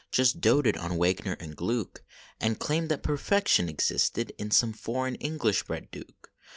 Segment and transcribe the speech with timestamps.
[0.11, 2.01] Just doted on Wagner and (duck;
[2.39, 6.31] And claimed that perfection existed In some foreign English bred duke.